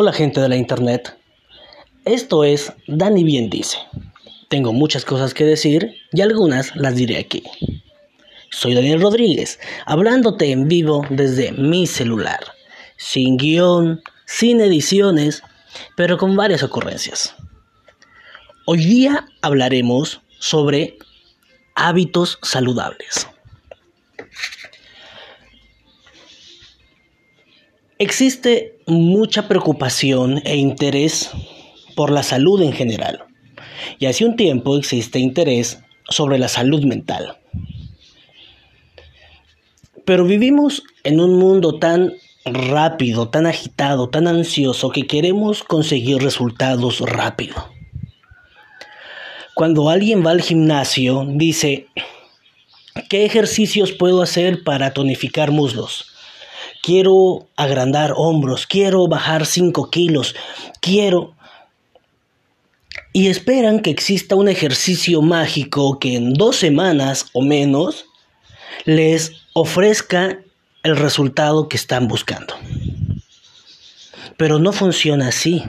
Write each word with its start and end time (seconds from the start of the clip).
Hola 0.00 0.12
gente 0.12 0.40
de 0.40 0.48
la 0.48 0.54
internet, 0.54 1.18
esto 2.04 2.44
es 2.44 2.72
Dani 2.86 3.24
Bien 3.24 3.50
Dice. 3.50 3.78
Tengo 4.48 4.72
muchas 4.72 5.04
cosas 5.04 5.34
que 5.34 5.42
decir 5.42 5.92
y 6.12 6.20
algunas 6.20 6.76
las 6.76 6.94
diré 6.94 7.18
aquí. 7.18 7.42
Soy 8.48 8.74
Daniel 8.74 9.00
Rodríguez, 9.00 9.58
hablándote 9.86 10.52
en 10.52 10.68
vivo 10.68 11.04
desde 11.10 11.50
mi 11.50 11.88
celular, 11.88 12.38
sin 12.96 13.38
guion, 13.38 14.00
sin 14.24 14.60
ediciones, 14.60 15.42
pero 15.96 16.16
con 16.16 16.36
varias 16.36 16.62
ocurrencias. 16.62 17.34
Hoy 18.66 18.84
día 18.84 19.26
hablaremos 19.42 20.20
sobre 20.38 20.96
hábitos 21.74 22.38
saludables. 22.42 23.26
Existe 28.00 28.78
mucha 28.86 29.48
preocupación 29.48 30.40
e 30.44 30.56
interés 30.56 31.30
por 31.96 32.12
la 32.12 32.22
salud 32.22 32.62
en 32.62 32.72
general. 32.72 33.24
Y 33.98 34.06
hace 34.06 34.24
un 34.24 34.36
tiempo 34.36 34.76
existe 34.76 35.18
interés 35.18 35.82
sobre 36.08 36.38
la 36.38 36.46
salud 36.46 36.84
mental. 36.84 37.38
Pero 40.04 40.24
vivimos 40.26 40.84
en 41.02 41.18
un 41.18 41.40
mundo 41.40 41.80
tan 41.80 42.12
rápido, 42.44 43.30
tan 43.30 43.46
agitado, 43.46 44.08
tan 44.08 44.28
ansioso 44.28 44.90
que 44.90 45.08
queremos 45.08 45.64
conseguir 45.64 46.18
resultados 46.18 47.00
rápido. 47.00 47.56
Cuando 49.56 49.90
alguien 49.90 50.24
va 50.24 50.30
al 50.30 50.40
gimnasio, 50.40 51.26
dice, 51.28 51.88
¿qué 53.08 53.24
ejercicios 53.24 53.90
puedo 53.90 54.22
hacer 54.22 54.62
para 54.62 54.94
tonificar 54.94 55.50
muslos? 55.50 56.14
Quiero 56.88 57.46
agrandar 57.54 58.14
hombros, 58.16 58.66
quiero 58.66 59.08
bajar 59.08 59.44
5 59.44 59.90
kilos, 59.90 60.34
quiero... 60.80 61.34
Y 63.12 63.26
esperan 63.26 63.80
que 63.80 63.90
exista 63.90 64.36
un 64.36 64.48
ejercicio 64.48 65.20
mágico 65.20 65.98
que 65.98 66.16
en 66.16 66.32
dos 66.32 66.56
semanas 66.56 67.26
o 67.34 67.42
menos 67.42 68.06
les 68.86 69.32
ofrezca 69.52 70.38
el 70.82 70.96
resultado 70.96 71.68
que 71.68 71.76
están 71.76 72.08
buscando. 72.08 72.54
Pero 74.38 74.58
no 74.58 74.72
funciona 74.72 75.28
así. 75.28 75.64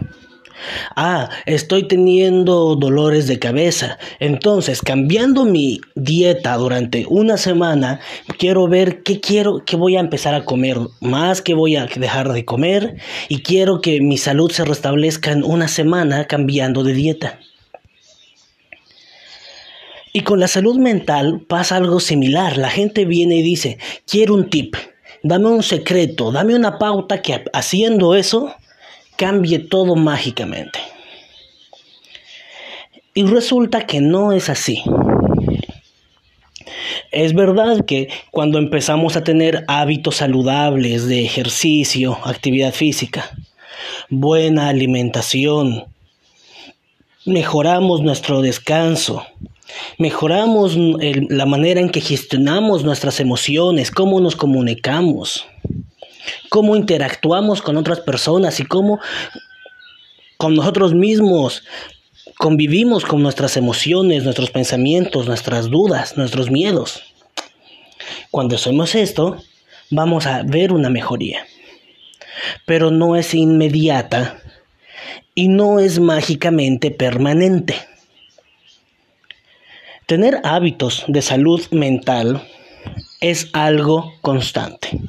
Ah, 0.96 1.30
estoy 1.46 1.88
teniendo 1.88 2.76
dolores 2.76 3.28
de 3.28 3.40
cabeza. 3.40 3.98
Entonces, 4.20 4.82
cambiando 4.82 5.46
mi 5.46 5.82
dieta 5.96 6.56
durante 6.56 7.06
una 7.10 7.38
semana, 7.38 8.00
quiero 8.38 8.68
ver 8.68 9.04
qué 9.04 9.20
quiero, 9.20 9.64
qué 9.66 9.76
voy 9.76 9.96
a 9.98 10.02
empezar 10.02 10.34
a 10.34 10.46
comer 10.46 10.78
más, 11.00 11.42
qué 11.42 11.54
voy 11.54 11.76
a 11.76 11.86
dejar 11.86 12.32
de 12.34 12.46
comer 12.46 12.98
y 13.28 13.42
quiero 13.42 13.82
que 13.82 14.02
mi 14.02 14.18
salud 14.18 14.52
se 14.52 14.66
restablezca 14.66 15.32
en 15.32 15.44
una 15.44 15.68
semana 15.68 16.26
cambiando 16.26 16.84
de 16.84 16.94
dieta. 16.94 17.40
Y 20.12 20.22
con 20.22 20.40
la 20.40 20.48
salud 20.48 20.78
mental 20.78 21.42
pasa 21.48 21.76
algo 21.76 22.00
similar. 22.00 22.58
La 22.58 22.70
gente 22.70 23.06
viene 23.06 23.36
y 23.36 23.44
dice, 23.44 23.78
quiero 24.08 24.34
un 24.34 24.50
tip, 24.50 24.76
dame 25.22 25.48
un 25.48 25.64
secreto, 25.64 26.32
dame 26.32 26.56
una 26.56 26.80
pauta 26.80 27.22
que 27.22 27.44
haciendo 27.54 28.16
eso 28.16 28.56
cambie 29.20 29.60
todo 29.60 29.98
mágicamente. 29.98 30.80
Y 33.14 33.26
resulta 33.26 33.86
que 33.86 34.00
no 34.00 34.32
es 34.32 34.50
así. 34.50 34.82
Es 37.12 37.34
verdad 37.34 37.84
que 37.86 38.08
cuando 38.32 38.60
empezamos 38.60 39.18
a 39.18 39.24
tener 39.26 39.66
hábitos 39.68 40.16
saludables 40.16 41.06
de 41.10 41.26
ejercicio, 41.26 42.18
actividad 42.24 42.74
física, 42.74 43.30
buena 44.10 44.70
alimentación, 44.70 45.84
mejoramos 47.26 48.02
nuestro 48.02 48.42
descanso, 48.42 49.26
mejoramos 49.98 50.78
la 50.78 51.46
manera 51.46 51.82
en 51.82 51.90
que 51.90 52.00
gestionamos 52.00 52.86
nuestras 52.86 53.20
emociones, 53.20 53.92
cómo 53.92 54.22
nos 54.22 54.38
comunicamos, 54.38 55.46
cómo 56.50 56.76
interactuamos 56.76 57.62
con 57.62 57.78
otras 57.78 58.00
personas 58.00 58.60
y 58.60 58.66
cómo 58.66 59.00
con 60.38 60.56
nosotros 60.56 60.94
mismos 60.94 61.64
convivimos 62.38 63.04
con 63.04 63.22
nuestras 63.22 63.58
emociones, 63.58 64.24
nuestros 64.24 64.52
pensamientos, 64.52 65.28
nuestras 65.28 65.70
dudas, 65.70 66.16
nuestros 66.16 66.50
miedos. 66.50 67.04
Cuando 68.32 68.56
hacemos 68.56 68.96
esto, 68.96 69.44
vamos 69.90 70.26
a 70.26 70.44
ver 70.44 70.72
una 70.72 70.90
mejoría. 70.90 71.46
Pero 72.66 72.92
no 72.92 73.16
es 73.18 73.34
inmediata 73.34 74.42
y 75.36 75.50
no 75.50 75.80
es 75.80 76.00
mágicamente 76.00 76.92
permanente. 76.92 77.76
Tener 80.06 80.40
hábitos 80.44 81.04
de 81.08 81.22
salud 81.22 81.62
mental 81.72 82.42
es 83.20 83.50
algo 83.54 84.14
constante. 84.22 85.00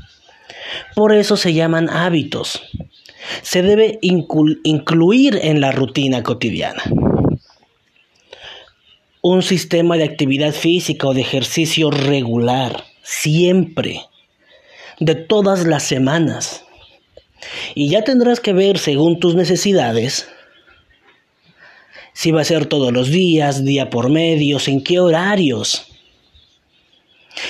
Por 0.94 1.14
eso 1.14 1.36
se 1.36 1.52
llaman 1.52 1.88
hábitos. 1.88 2.62
Se 3.42 3.62
debe 3.62 3.98
incluir 4.02 5.38
en 5.42 5.60
la 5.60 5.72
rutina 5.72 6.22
cotidiana. 6.22 6.82
Un 9.22 9.42
sistema 9.42 9.96
de 9.96 10.04
actividad 10.04 10.52
física 10.52 11.06
o 11.06 11.14
de 11.14 11.20
ejercicio 11.20 11.90
regular, 11.90 12.84
siempre, 13.02 14.02
de 14.98 15.14
todas 15.14 15.66
las 15.66 15.82
semanas. 15.82 16.64
Y 17.74 17.90
ya 17.90 18.02
tendrás 18.02 18.40
que 18.40 18.52
ver 18.52 18.78
según 18.78 19.20
tus 19.20 19.34
necesidades 19.34 20.28
si 22.12 22.32
va 22.32 22.42
a 22.42 22.44
ser 22.44 22.66
todos 22.66 22.92
los 22.92 23.10
días, 23.10 23.64
día 23.64 23.88
por 23.88 24.10
medio, 24.10 24.58
en 24.66 24.82
qué 24.82 25.00
horarios 25.00 25.89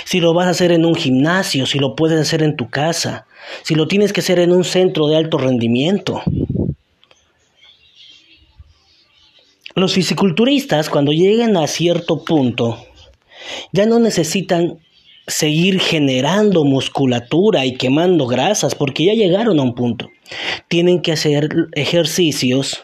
si 0.05 0.21
lo 0.21 0.35
vas 0.35 0.47
a 0.47 0.51
hacer 0.51 0.73
en 0.73 0.85
un 0.85 0.95
gimnasio, 0.95 1.67
si 1.67 1.79
lo 1.79 1.95
puedes 1.95 2.21
hacer 2.21 2.43
en 2.43 2.57
tu 2.57 2.69
casa, 2.69 3.27
si 3.63 3.75
lo 3.75 3.89
tienes 3.89 4.13
que 4.13 4.21
hacer 4.21 4.39
en 4.39 4.53
un 4.53 4.65
centro 4.65 5.09
de 5.09 5.17
alto 5.17 5.39
rendimiento. 5.39 6.23
Los 9.75 9.95
fisiculturistas 9.95 10.91
cuando 10.91 11.13
llegan 11.13 11.57
a 11.57 11.67
cierto 11.67 12.25
punto 12.25 12.85
ya 13.73 13.87
no 13.87 13.99
necesitan 13.99 14.79
seguir 15.27 15.81
generando 15.81 16.65
musculatura 16.65 17.65
y 17.65 17.75
quemando 17.75 18.27
grasas 18.27 18.75
porque 18.75 19.07
ya 19.07 19.15
llegaron 19.15 19.59
a 19.59 19.63
un 19.63 19.75
punto. 19.75 20.11
Tienen 20.69 21.01
que 21.01 21.13
hacer 21.13 21.49
ejercicios 21.73 22.83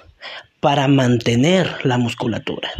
para 0.61 0.89
mantener 0.89 1.69
la 1.85 1.99
musculatura. 1.99 2.71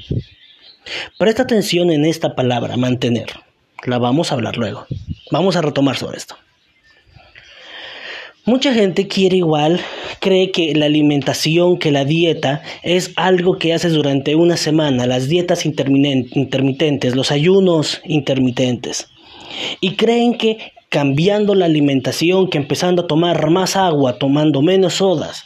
Presta 1.19 1.43
atención 1.43 1.91
en 1.91 2.05
esta 2.05 2.35
palabra, 2.35 2.77
mantener. 2.77 3.27
La 3.85 3.99
vamos 3.99 4.31
a 4.31 4.35
hablar 4.35 4.57
luego. 4.57 4.87
Vamos 5.31 5.57
a 5.57 5.63
retomar 5.63 5.97
sobre 5.97 6.19
esto. 6.19 6.37
Mucha 8.45 8.73
gente 8.73 9.09
quiere 9.09 9.39
igual, 9.39 9.81
cree 10.21 10.53
que 10.53 10.73
la 10.77 10.87
alimentación, 10.87 11.81
que 11.81 11.91
la 11.91 12.05
dieta 12.05 12.63
es 12.85 13.11
algo 13.17 13.59
que 13.59 13.75
haces 13.75 13.93
durante 13.93 14.37
una 14.37 14.57
semana, 14.57 15.07
las 15.09 15.29
dietas 15.29 15.67
intermitentes, 15.67 17.17
los 17.17 17.33
ayunos 17.33 18.01
intermitentes. 18.05 19.09
Y 19.81 19.97
creen 19.97 20.39
que 20.39 20.73
cambiando 20.91 21.57
la 21.57 21.65
alimentación, 21.65 22.49
que 22.49 22.59
empezando 22.59 23.03
a 23.03 23.07
tomar 23.09 23.51
más 23.51 23.75
agua, 23.75 24.19
tomando 24.19 24.63
menos 24.63 24.95
sodas, 24.95 25.43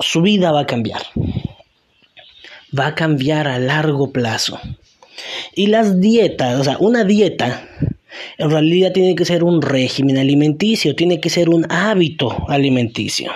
su 0.00 0.22
vida 0.22 0.52
va 0.52 0.60
a 0.60 0.66
cambiar. 0.66 1.02
Va 2.76 2.86
a 2.86 2.94
cambiar 2.94 3.46
a 3.46 3.58
largo 3.58 4.10
plazo. 4.10 4.58
Y 5.54 5.66
las 5.66 6.00
dietas, 6.00 6.60
o 6.60 6.64
sea, 6.64 6.76
una 6.78 7.04
dieta 7.04 7.68
en 8.38 8.50
realidad 8.50 8.92
tiene 8.92 9.14
que 9.14 9.24
ser 9.24 9.44
un 9.44 9.62
régimen 9.62 10.18
alimenticio, 10.18 10.94
tiene 10.94 11.20
que 11.20 11.30
ser 11.30 11.48
un 11.48 11.66
hábito 11.70 12.44
alimenticio. 12.48 13.32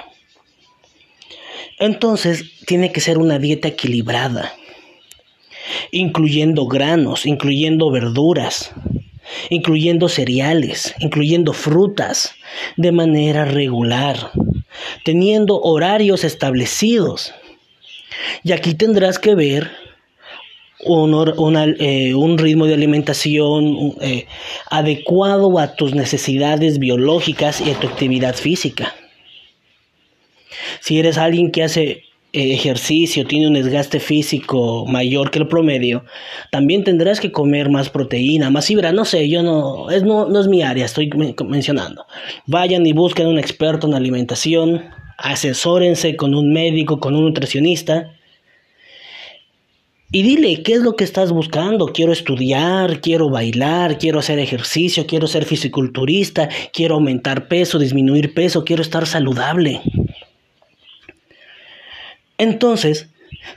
Entonces, 1.78 2.44
tiene 2.66 2.92
que 2.92 3.00
ser 3.00 3.18
una 3.18 3.38
dieta 3.38 3.68
equilibrada, 3.68 4.54
incluyendo 5.90 6.66
granos, 6.66 7.26
incluyendo 7.26 7.90
verduras, 7.90 8.72
incluyendo 9.50 10.08
cereales, 10.08 10.94
incluyendo 11.00 11.52
frutas, 11.52 12.34
de 12.76 12.92
manera 12.92 13.44
regular, 13.44 14.30
teniendo 15.04 15.60
horarios 15.60 16.24
establecidos. 16.24 17.34
Y 18.42 18.52
aquí 18.52 18.74
tendrás 18.74 19.18
que 19.18 19.34
ver 19.34 19.70
eh, 21.78 22.14
un, 22.14 22.38
ritmo 22.38 22.66
de 22.66 22.74
alimentación 22.74 23.94
eh, 24.00 24.26
adecuado 24.70 25.58
a 25.58 25.74
tus 25.74 25.94
necesidades 25.94 26.78
biológicas 26.78 27.60
y 27.60 27.70
a 27.70 27.78
tu 27.78 27.86
actividad 27.86 28.34
física. 28.34 28.94
Si 30.80 30.98
eres 30.98 31.18
alguien 31.18 31.50
que 31.50 31.62
hace 31.62 32.04
eh, 32.32 32.52
ejercicio, 32.52 33.26
tiene 33.26 33.48
un 33.48 33.54
desgaste 33.54 34.00
físico 34.00 34.86
mayor 34.86 35.30
que 35.30 35.38
el 35.38 35.48
promedio, 35.48 36.04
también 36.50 36.84
tendrás 36.84 37.20
que 37.20 37.32
comer 37.32 37.70
más 37.70 37.90
proteína, 37.90 38.50
más 38.50 38.66
fibra, 38.66 38.92
no 38.92 39.04
sé, 39.04 39.28
yo 39.28 39.42
no, 39.42 39.90
es, 39.90 40.02
no, 40.02 40.28
no 40.28 40.40
es 40.40 40.48
mi 40.48 40.62
área, 40.62 40.84
estoy 40.84 41.10
mencionando. 41.46 42.06
Vayan 42.46 42.86
y 42.86 42.92
busquen 42.92 43.26
un 43.26 43.38
experto 43.38 43.86
en 43.86 43.94
alimentación 43.94 44.82
asesórense 45.16 46.16
con 46.16 46.34
un 46.34 46.52
médico, 46.52 47.00
con 47.00 47.14
un 47.14 47.24
nutricionista. 47.24 48.12
Y 50.12 50.22
dile, 50.22 50.62
¿qué 50.62 50.74
es 50.74 50.80
lo 50.80 50.94
que 50.94 51.02
estás 51.02 51.32
buscando? 51.32 51.86
Quiero 51.86 52.12
estudiar, 52.12 53.00
quiero 53.00 53.28
bailar, 53.28 53.98
quiero 53.98 54.20
hacer 54.20 54.38
ejercicio, 54.38 55.06
quiero 55.06 55.26
ser 55.26 55.44
fisiculturista, 55.44 56.48
quiero 56.72 56.94
aumentar 56.94 57.48
peso, 57.48 57.78
disminuir 57.78 58.32
peso, 58.32 58.64
quiero 58.64 58.82
estar 58.82 59.06
saludable. 59.06 59.82
Entonces, 62.38 63.08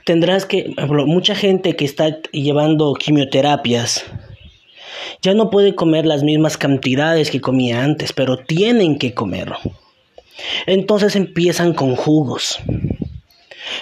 tendrás 0.04 0.44
que, 0.44 0.74
mucha 1.06 1.36
gente 1.36 1.76
que 1.76 1.84
está 1.84 2.20
llevando 2.32 2.94
quimioterapias, 2.94 4.04
ya 5.22 5.34
no 5.34 5.50
puede 5.50 5.76
comer 5.76 6.04
las 6.04 6.24
mismas 6.24 6.56
cantidades 6.56 7.30
que 7.30 7.40
comía 7.40 7.84
antes, 7.84 8.12
pero 8.12 8.38
tienen 8.38 8.98
que 8.98 9.14
comerlo. 9.14 9.58
Entonces 10.66 11.14
empiezan 11.14 11.74
con 11.74 11.94
jugos. 11.94 12.58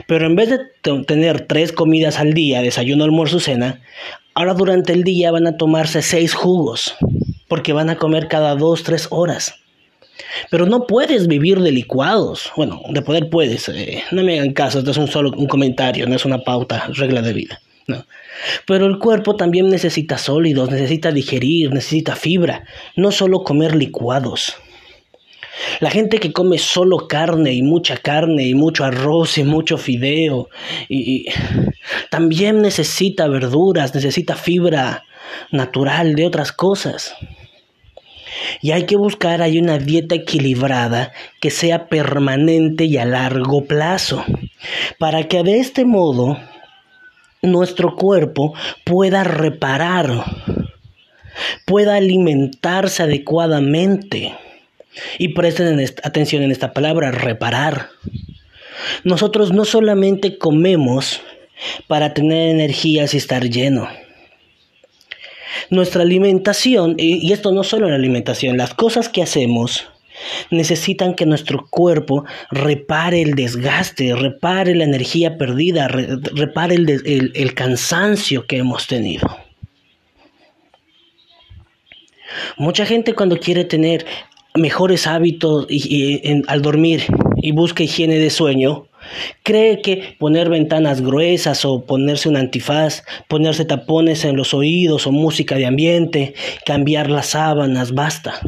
Pero 0.06 0.26
en 0.26 0.36
vez 0.36 0.50
de 0.50 0.58
tener 1.04 1.46
tres 1.46 1.72
comidas 1.72 2.18
al 2.18 2.32
día, 2.32 2.62
desayuno, 2.62 3.04
almuerzo, 3.04 3.40
cena, 3.40 3.80
ahora 4.34 4.54
durante 4.54 4.92
el 4.92 5.04
día 5.04 5.30
van 5.30 5.46
a 5.46 5.56
tomarse 5.56 6.02
seis 6.02 6.34
jugos, 6.34 6.96
porque 7.48 7.72
van 7.72 7.90
a 7.90 7.96
comer 7.96 8.28
cada 8.28 8.54
dos, 8.54 8.82
tres 8.82 9.08
horas. 9.10 9.54
Pero 10.50 10.66
no 10.66 10.86
puedes 10.86 11.28
vivir 11.28 11.60
de 11.60 11.72
licuados. 11.72 12.50
Bueno, 12.56 12.82
de 12.90 13.02
poder 13.02 13.30
puedes. 13.30 13.68
Eh, 13.68 14.02
no 14.10 14.22
me 14.22 14.38
hagan 14.38 14.52
caso, 14.52 14.78
esto 14.80 14.90
es 14.90 14.96
un 14.96 15.08
solo 15.08 15.30
un 15.36 15.46
comentario, 15.46 16.06
no 16.06 16.16
es 16.16 16.24
una 16.24 16.38
pauta, 16.40 16.88
regla 16.94 17.22
de 17.22 17.32
vida. 17.32 17.60
No. 17.86 18.04
Pero 18.66 18.86
el 18.86 18.98
cuerpo 18.98 19.36
también 19.36 19.70
necesita 19.70 20.18
sólidos, 20.18 20.70
necesita 20.70 21.10
digerir, 21.10 21.72
necesita 21.72 22.16
fibra, 22.16 22.64
no 22.96 23.10
solo 23.12 23.42
comer 23.44 23.74
licuados. 23.74 24.56
La 25.80 25.90
gente 25.90 26.18
que 26.18 26.32
come 26.32 26.58
solo 26.58 27.08
carne 27.08 27.52
y 27.52 27.62
mucha 27.62 27.96
carne 27.96 28.44
y 28.44 28.54
mucho 28.54 28.84
arroz 28.84 29.38
y 29.38 29.44
mucho 29.44 29.76
fideo 29.78 30.48
y, 30.88 31.26
también 32.10 32.62
necesita 32.62 33.28
verduras, 33.28 33.94
necesita 33.94 34.34
fibra 34.36 35.04
natural 35.50 36.14
de 36.14 36.26
otras 36.26 36.52
cosas. 36.52 37.14
Y 38.60 38.72
hay 38.72 38.86
que 38.86 38.96
buscar 38.96 39.42
hay 39.42 39.58
una 39.58 39.78
dieta 39.78 40.14
equilibrada 40.14 41.12
que 41.40 41.50
sea 41.50 41.88
permanente 41.88 42.84
y 42.84 42.96
a 42.96 43.04
largo 43.04 43.64
plazo, 43.64 44.24
para 44.98 45.28
que 45.28 45.42
de 45.42 45.60
este 45.60 45.84
modo 45.84 46.38
nuestro 47.42 47.94
cuerpo 47.94 48.54
pueda 48.84 49.24
reparar, 49.24 50.24
pueda 51.66 51.96
alimentarse 51.96 53.02
adecuadamente. 53.02 54.34
Y 55.18 55.28
presten 55.28 55.78
atención 56.02 56.42
en 56.42 56.50
esta 56.50 56.72
palabra, 56.72 57.10
reparar. 57.10 57.90
Nosotros 59.04 59.52
no 59.52 59.64
solamente 59.64 60.38
comemos 60.38 61.20
para 61.86 62.14
tener 62.14 62.50
energías 62.50 63.14
y 63.14 63.18
estar 63.18 63.48
lleno. 63.48 63.88
Nuestra 65.70 66.02
alimentación, 66.02 66.94
y 66.98 67.32
esto 67.32 67.52
no 67.52 67.64
solo 67.64 67.88
la 67.88 67.96
alimentación, 67.96 68.56
las 68.56 68.74
cosas 68.74 69.08
que 69.08 69.22
hacemos 69.22 69.88
necesitan 70.50 71.14
que 71.14 71.26
nuestro 71.26 71.66
cuerpo 71.68 72.24
repare 72.50 73.22
el 73.22 73.34
desgaste, 73.34 74.14
repare 74.14 74.74
la 74.74 74.84
energía 74.84 75.36
perdida, 75.36 75.88
repare 75.88 76.76
el, 76.76 77.54
cansancio 77.54 78.46
que 78.46 78.58
hemos 78.58 78.86
tenido. 78.86 79.36
Mucha 82.56 82.86
gente 82.86 83.14
cuando 83.14 83.38
quiere 83.38 83.64
tener 83.64 84.06
mejores 84.58 85.06
hábitos 85.06 85.66
al 86.46 86.62
dormir 86.62 87.04
y 87.36 87.52
busca 87.52 87.82
higiene 87.82 88.18
de 88.18 88.30
sueño, 88.30 88.86
cree 89.42 89.80
que 89.80 90.16
poner 90.18 90.48
ventanas 90.50 91.00
gruesas 91.00 91.64
o 91.64 91.84
ponerse 91.84 92.28
un 92.28 92.36
antifaz, 92.36 93.04
ponerse 93.28 93.64
tapones 93.64 94.24
en 94.24 94.36
los 94.36 94.54
oídos 94.54 95.06
o 95.06 95.12
música 95.12 95.56
de 95.56 95.66
ambiente, 95.66 96.34
cambiar 96.66 97.10
las 97.10 97.26
sábanas, 97.28 97.92
basta. 97.94 98.40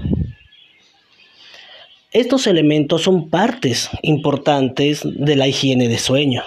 Estos 2.12 2.48
elementos 2.48 3.02
son 3.02 3.30
partes 3.30 3.88
importantes 4.02 5.02
de 5.04 5.36
la 5.36 5.46
higiene 5.46 5.88
de 5.88 5.98
sueño. 5.98 6.42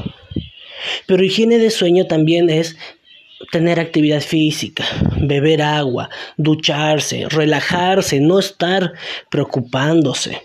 Pero 1.06 1.24
higiene 1.24 1.57
de 1.57 1.69
sueño 1.69 2.06
también 2.07 2.50
es 2.50 2.75
tener 3.51 3.79
actividad 3.79 4.21
física, 4.21 4.85
beber 5.19 5.61
agua, 5.61 6.09
ducharse, 6.37 7.27
relajarse, 7.29 8.19
no 8.19 8.39
estar 8.39 8.93
preocupándose 9.29 10.41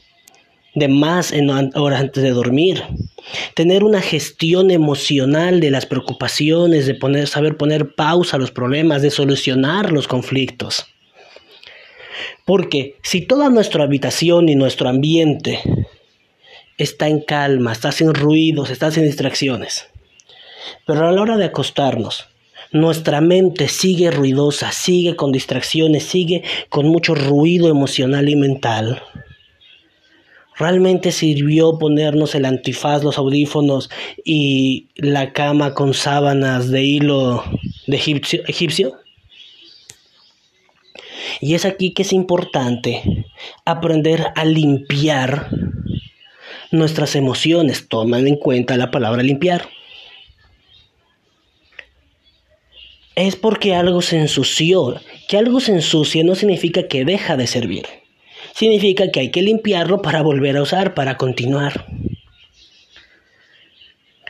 de 0.74 0.88
más 0.88 1.32
en 1.32 1.50
horas 1.50 2.00
antes 2.00 2.22
de 2.22 2.30
dormir. 2.30 2.82
Tener 3.54 3.84
una 3.84 4.00
gestión 4.00 4.70
emocional 4.70 5.60
de 5.60 5.70
las 5.70 5.86
preocupaciones, 5.86 6.86
de 6.86 6.94
poner, 6.94 7.26
saber 7.26 7.56
poner 7.56 7.94
pausa 7.94 8.36
a 8.36 8.40
los 8.40 8.50
problemas, 8.50 9.02
de 9.02 9.10
solucionar 9.10 9.92
los 9.92 10.08
conflictos. 10.08 10.86
Porque 12.44 12.96
si 13.02 13.26
toda 13.26 13.50
nuestra 13.50 13.84
habitación 13.84 14.48
y 14.48 14.54
nuestro 14.54 14.88
ambiente 14.88 15.60
está 16.78 17.08
en 17.08 17.20
calma, 17.20 17.72
está 17.72 17.92
sin 17.92 18.14
ruidos, 18.14 18.70
está 18.70 18.90
sin 18.90 19.04
distracciones, 19.04 19.88
pero 20.86 21.06
a 21.06 21.12
la 21.12 21.20
hora 21.20 21.36
de 21.36 21.44
acostarnos, 21.44 22.28
nuestra 22.72 23.20
mente 23.20 23.68
sigue 23.68 24.10
ruidosa, 24.10 24.72
sigue 24.72 25.16
con 25.16 25.32
distracciones, 25.32 26.04
sigue 26.04 26.42
con 26.68 26.86
mucho 26.86 27.14
ruido 27.14 27.68
emocional 27.68 28.28
y 28.28 28.36
mental. 28.36 29.02
¿Realmente 30.56 31.12
sirvió 31.12 31.78
ponernos 31.78 32.34
el 32.34 32.44
antifaz, 32.44 33.04
los 33.04 33.16
audífonos 33.16 33.90
y 34.24 34.88
la 34.96 35.32
cama 35.32 35.72
con 35.72 35.94
sábanas 35.94 36.68
de 36.68 36.82
hilo 36.82 37.44
de 37.86 37.96
egipcio? 37.96 38.98
Y 41.40 41.54
es 41.54 41.64
aquí 41.64 41.92
que 41.92 42.02
es 42.02 42.12
importante 42.12 43.24
aprender 43.64 44.26
a 44.34 44.44
limpiar 44.44 45.48
nuestras 46.72 47.14
emociones. 47.14 47.88
Toman 47.88 48.26
en 48.26 48.36
cuenta 48.36 48.76
la 48.76 48.90
palabra 48.90 49.22
limpiar. 49.22 49.68
Es 53.18 53.34
porque 53.34 53.74
algo 53.74 54.00
se 54.00 54.16
ensució. 54.16 55.00
Que 55.26 55.38
algo 55.38 55.58
se 55.58 55.72
ensucie 55.72 56.22
no 56.22 56.36
significa 56.36 56.86
que 56.86 57.04
deja 57.04 57.36
de 57.36 57.48
servir. 57.48 57.84
Significa 58.54 59.10
que 59.10 59.18
hay 59.18 59.30
que 59.32 59.42
limpiarlo 59.42 60.02
para 60.02 60.22
volver 60.22 60.56
a 60.56 60.62
usar, 60.62 60.94
para 60.94 61.16
continuar. 61.16 61.84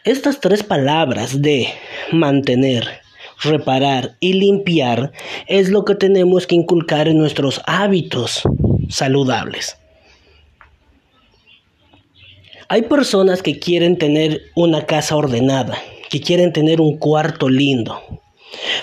Estas 0.04 0.40
tres 0.40 0.62
palabras 0.62 1.42
de 1.42 1.68
mantener, 2.12 3.02
reparar 3.42 4.16
y 4.20 4.32
limpiar 4.32 5.12
es 5.48 5.68
lo 5.68 5.84
que 5.84 5.94
tenemos 5.94 6.46
que 6.46 6.54
inculcar 6.54 7.08
en 7.08 7.18
nuestros 7.18 7.60
hábitos 7.66 8.40
saludables. 8.88 9.76
Hay 12.70 12.82
personas 12.82 13.42
que 13.42 13.58
quieren 13.58 13.98
tener 13.98 14.44
una 14.54 14.86
casa 14.86 15.14
ordenada, 15.14 15.76
que 16.08 16.22
quieren 16.22 16.54
tener 16.54 16.80
un 16.80 16.96
cuarto 16.96 17.50
lindo, 17.50 18.00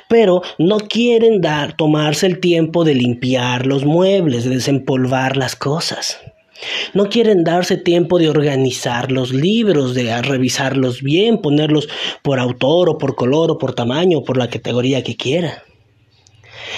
pero 0.07 0.41
no 0.57 0.77
quieren 0.77 1.41
dar 1.41 1.75
tomarse 1.75 2.27
el 2.27 2.39
tiempo 2.39 2.83
de 2.83 2.95
limpiar 2.95 3.65
los 3.65 3.85
muebles, 3.85 4.43
de 4.43 4.51
desempolvar 4.51 5.37
las 5.37 5.55
cosas. 5.55 6.19
No 6.93 7.09
quieren 7.09 7.43
darse 7.43 7.75
tiempo 7.77 8.17
de 8.17 8.29
organizar 8.29 9.11
los 9.11 9.33
libros, 9.33 9.93
de 9.93 10.21
revisarlos 10.21 11.01
bien, 11.01 11.39
ponerlos 11.41 11.89
por 12.21 12.39
autor 12.39 12.89
o 12.89 12.97
por 12.97 13.15
color 13.15 13.51
o 13.51 13.57
por 13.57 13.73
tamaño 13.73 14.19
o 14.19 14.23
por 14.23 14.37
la 14.37 14.49
categoría 14.49 15.03
que 15.03 15.17
quiera. 15.17 15.63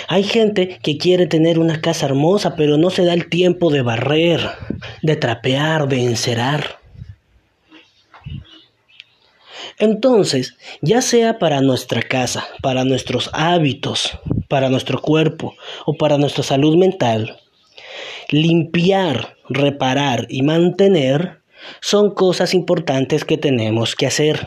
Hay 0.07 0.23
gente 0.23 0.79
que 0.81 0.97
quiere 0.97 1.27
tener 1.27 1.59
una 1.59 1.81
casa 1.81 2.07
hermosa, 2.07 2.55
pero 2.55 2.77
no 2.77 2.89
se 2.89 3.05
da 3.05 3.13
el 3.13 3.29
tiempo 3.29 3.71
de 3.71 3.81
barrer, 3.81 4.41
de 5.01 5.15
trapear, 5.15 5.87
de 5.87 6.03
encerar. 6.03 6.76
Entonces, 9.79 10.55
ya 10.81 11.01
sea 11.01 11.37
para 11.37 11.61
nuestra 11.61 12.01
casa, 12.01 12.47
para 12.61 12.83
nuestros 12.83 13.29
hábitos, 13.33 14.17
para 14.47 14.69
nuestro 14.69 15.01
cuerpo 15.01 15.55
o 15.85 15.93
para 15.93 16.17
nuestra 16.17 16.43
salud 16.43 16.77
mental, 16.77 17.37
limpiar, 18.29 19.35
reparar 19.49 20.25
y 20.29 20.41
mantener 20.41 21.41
son 21.79 22.13
cosas 22.13 22.53
importantes 22.53 23.23
que 23.23 23.37
tenemos 23.37 23.95
que 23.95 24.07
hacer. 24.07 24.41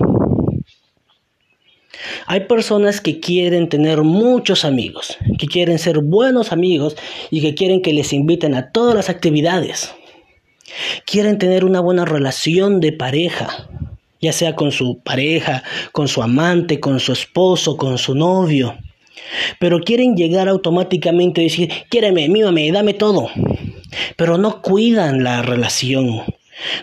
Hay 2.27 2.41
personas 2.41 3.01
que 3.01 3.21
quieren 3.21 3.69
tener 3.69 4.03
muchos 4.03 4.65
amigos, 4.65 5.17
que 5.39 5.47
quieren 5.47 5.79
ser 5.79 5.99
buenos 5.99 6.51
amigos 6.51 6.97
y 7.31 7.41
que 7.41 7.55
quieren 7.55 7.83
que 7.83 7.93
les 7.93 8.13
inviten 8.13 8.55
a 8.55 8.71
todas 8.71 8.95
las 8.95 9.11
actividades. 9.11 9.95
Quieren 11.05 11.39
tener 11.39 11.65
una 11.65 11.81
buena 11.81 12.05
relación 12.05 12.81
de 12.81 12.93
pareja, 12.93 13.69
ya 14.21 14.33
sea 14.33 14.55
con 14.55 14.73
su 14.73 15.01
pareja, 15.03 15.63
con 15.93 16.09
su 16.09 16.23
amante, 16.23 16.81
con 16.81 17.01
su 17.01 17.13
esposo, 17.13 17.77
con 17.77 17.99
su 17.99 18.15
novio. 18.15 18.79
Pero 19.59 19.81
quieren 19.81 20.17
llegar 20.17 20.49
automáticamente 20.49 21.41
y 21.41 21.45
decir, 21.45 21.71
quiéreme, 21.89 22.29
mímame, 22.29 22.71
dame 22.73 22.95
todo 22.95 23.31
pero 24.17 24.39
no 24.39 24.63
cuidan 24.63 25.25
la 25.25 25.43
relación, 25.43 26.23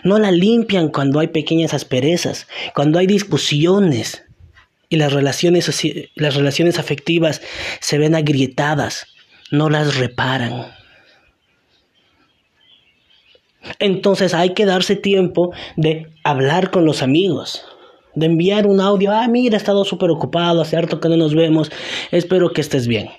No 0.02 0.18
la 0.18 0.32
limpian 0.32 0.88
cuando 0.88 1.20
hay 1.20 1.28
pequeñas 1.28 1.72
asperezas, 1.72 2.48
cuando 2.74 2.98
hay 2.98 3.06
discusiones 3.06 4.24
y 4.88 4.96
las 4.96 5.12
relaciones, 5.12 5.70
las 6.16 6.34
relaciones 6.34 6.78
afectivas 6.80 7.40
se 7.80 7.98
ven 7.98 8.16
agrietadas, 8.16 9.06
no 9.52 9.70
las 9.70 9.96
reparan. 9.96 10.66
Entonces 13.78 14.34
hay 14.34 14.54
que 14.54 14.66
darse 14.66 14.96
tiempo 14.96 15.52
de 15.76 16.06
hablar 16.24 16.70
con 16.70 16.84
los 16.84 17.02
amigos, 17.02 17.64
de 18.14 18.26
enviar 18.26 18.66
un 18.66 18.80
audio, 18.80 19.12
ah, 19.12 19.26
mira, 19.28 19.56
he 19.56 19.58
estado 19.58 19.84
súper 19.84 20.10
ocupado, 20.10 20.60
hace 20.60 20.76
que 20.86 21.08
no 21.08 21.16
nos 21.16 21.34
vemos, 21.34 21.70
espero 22.10 22.50
que 22.50 22.60
estés 22.60 22.86
bien. 22.86 23.10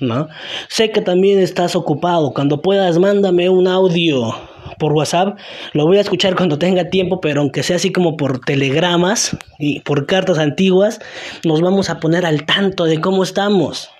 ¿No? 0.00 0.26
Sé 0.68 0.90
que 0.90 1.00
también 1.00 1.38
estás 1.38 1.76
ocupado, 1.76 2.32
cuando 2.32 2.60
puedas 2.60 2.98
mándame 2.98 3.48
un 3.48 3.68
audio 3.68 4.34
por 4.78 4.92
WhatsApp, 4.94 5.38
lo 5.74 5.86
voy 5.86 5.98
a 5.98 6.00
escuchar 6.00 6.34
cuando 6.34 6.58
tenga 6.58 6.90
tiempo, 6.90 7.20
pero 7.20 7.40
aunque 7.40 7.62
sea 7.62 7.76
así 7.76 7.92
como 7.92 8.16
por 8.16 8.40
telegramas 8.40 9.36
y 9.60 9.78
por 9.80 10.06
cartas 10.06 10.38
antiguas, 10.38 10.98
nos 11.44 11.60
vamos 11.60 11.88
a 11.88 12.00
poner 12.00 12.26
al 12.26 12.46
tanto 12.46 12.84
de 12.84 13.00
cómo 13.00 13.22
estamos. 13.22 13.90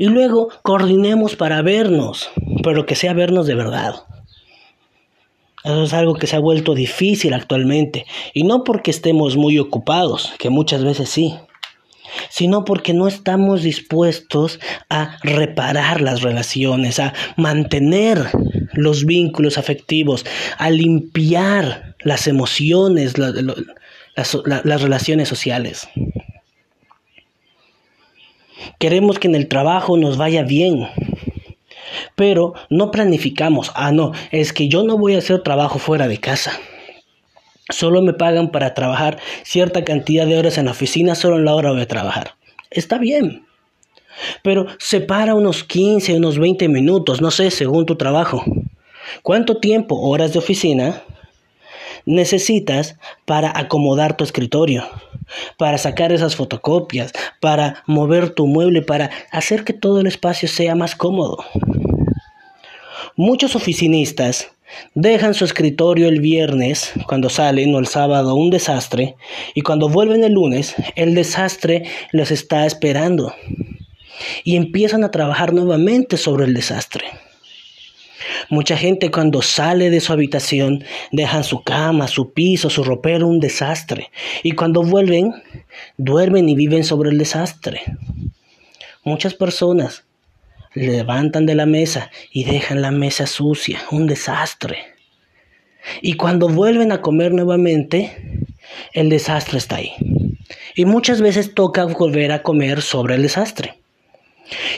Y 0.00 0.06
luego 0.06 0.48
coordinemos 0.62 1.36
para 1.36 1.60
vernos, 1.60 2.30
pero 2.64 2.86
que 2.86 2.94
sea 2.94 3.12
vernos 3.12 3.46
de 3.46 3.54
verdad. 3.54 3.96
Eso 5.62 5.82
es 5.82 5.92
algo 5.92 6.14
que 6.14 6.26
se 6.26 6.36
ha 6.36 6.40
vuelto 6.40 6.74
difícil 6.74 7.34
actualmente, 7.34 8.06
y 8.32 8.44
no 8.44 8.64
porque 8.64 8.90
estemos 8.90 9.36
muy 9.36 9.58
ocupados, 9.58 10.32
que 10.38 10.48
muchas 10.48 10.84
veces 10.84 11.10
sí, 11.10 11.34
sino 12.30 12.64
porque 12.64 12.94
no 12.94 13.08
estamos 13.08 13.62
dispuestos 13.62 14.58
a 14.88 15.18
reparar 15.22 16.00
las 16.00 16.22
relaciones, 16.22 16.98
a 16.98 17.12
mantener 17.36 18.30
los 18.72 19.04
vínculos 19.04 19.58
afectivos, 19.58 20.24
a 20.56 20.70
limpiar 20.70 21.94
las 22.00 22.26
emociones, 22.26 23.18
las, 23.18 24.82
relaciones 24.82 25.28
sociales. 25.28 25.90
Queremos 28.78 29.18
que 29.18 29.28
en 29.28 29.34
el 29.34 29.48
trabajo 29.48 29.96
nos 29.96 30.16
vaya 30.16 30.42
bien, 30.42 30.88
pero 32.16 32.54
no 32.68 32.90
planificamos. 32.90 33.72
Ah, 33.74 33.92
no, 33.92 34.12
es 34.30 34.52
que 34.52 34.68
yo 34.68 34.82
no 34.82 34.98
voy 34.98 35.14
a 35.14 35.18
hacer 35.18 35.42
trabajo 35.42 35.78
fuera 35.78 36.08
de 36.08 36.18
casa. 36.18 36.52
Solo 37.70 38.02
me 38.02 38.12
pagan 38.12 38.50
para 38.50 38.74
trabajar 38.74 39.18
cierta 39.44 39.84
cantidad 39.84 40.26
de 40.26 40.36
horas 40.38 40.58
en 40.58 40.66
la 40.66 40.72
oficina, 40.72 41.14
solo 41.14 41.36
en 41.36 41.44
la 41.44 41.54
hora 41.54 41.70
voy 41.70 41.82
a 41.82 41.88
trabajar. 41.88 42.34
Está 42.70 42.98
bien. 42.98 43.46
Pero 44.42 44.66
separa 44.78 45.34
unos 45.34 45.64
15, 45.64 46.16
unos 46.16 46.38
20 46.38 46.68
minutos, 46.68 47.20
no 47.20 47.30
sé, 47.30 47.50
según 47.50 47.86
tu 47.86 47.96
trabajo. 47.96 48.44
¿Cuánto 49.22 49.58
tiempo, 49.58 50.00
horas 50.00 50.32
de 50.32 50.40
oficina, 50.40 51.02
necesitas 52.06 52.96
para 53.24 53.56
acomodar 53.58 54.16
tu 54.16 54.24
escritorio? 54.24 54.84
Para 55.56 55.78
sacar 55.78 56.12
esas 56.12 56.34
fotocopias, 56.36 57.12
para 57.40 57.82
mover 57.86 58.30
tu 58.30 58.46
mueble, 58.46 58.82
para 58.82 59.10
hacer 59.30 59.64
que 59.64 59.72
todo 59.72 60.00
el 60.00 60.06
espacio 60.06 60.48
sea 60.48 60.74
más 60.74 60.96
cómodo. 60.96 61.44
Muchos 63.16 63.54
oficinistas 63.54 64.50
dejan 64.94 65.34
su 65.34 65.44
escritorio 65.44 66.08
el 66.08 66.20
viernes 66.20 66.92
cuando 67.06 67.28
salen 67.28 67.74
o 67.74 67.78
el 67.78 67.86
sábado 67.86 68.34
un 68.34 68.50
desastre 68.50 69.16
y 69.54 69.62
cuando 69.62 69.88
vuelven 69.88 70.24
el 70.24 70.32
lunes 70.32 70.74
el 70.96 71.14
desastre 71.14 71.84
los 72.12 72.30
está 72.30 72.66
esperando 72.66 73.34
y 74.44 74.56
empiezan 74.56 75.04
a 75.04 75.10
trabajar 75.10 75.52
nuevamente 75.52 76.16
sobre 76.16 76.44
el 76.44 76.54
desastre. 76.54 77.04
Mucha 78.48 78.76
gente 78.76 79.10
cuando 79.10 79.42
sale 79.42 79.90
de 79.90 80.00
su 80.00 80.12
habitación 80.12 80.84
dejan 81.12 81.44
su 81.44 81.62
cama, 81.62 82.08
su 82.08 82.32
piso, 82.32 82.70
su 82.70 82.84
ropero 82.84 83.26
un 83.26 83.40
desastre 83.40 84.10
y 84.42 84.52
cuando 84.52 84.82
vuelven 84.82 85.32
duermen 85.96 86.48
y 86.48 86.54
viven 86.54 86.84
sobre 86.84 87.10
el 87.10 87.18
desastre. 87.18 87.82
Muchas 89.04 89.34
personas 89.34 90.04
levantan 90.74 91.46
de 91.46 91.54
la 91.54 91.66
mesa 91.66 92.10
y 92.32 92.44
dejan 92.44 92.82
la 92.82 92.90
mesa 92.90 93.26
sucia, 93.26 93.80
un 93.90 94.06
desastre. 94.06 94.78
Y 96.02 96.14
cuando 96.14 96.48
vuelven 96.48 96.92
a 96.92 97.00
comer 97.00 97.32
nuevamente, 97.32 98.46
el 98.92 99.08
desastre 99.08 99.58
está 99.58 99.76
ahí. 99.76 99.92
Y 100.74 100.84
muchas 100.84 101.20
veces 101.20 101.54
toca 101.54 101.86
volver 101.86 102.32
a 102.32 102.42
comer 102.42 102.82
sobre 102.82 103.14
el 103.14 103.22
desastre. 103.22 103.79